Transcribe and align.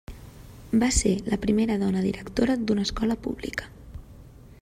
Va 0.83 0.87
ser 0.99 1.11
la 1.33 1.39
primera 1.43 1.75
dona 1.83 2.03
directora 2.07 2.57
d'una 2.69 2.87
escola 2.89 3.19
pública. 3.27 3.71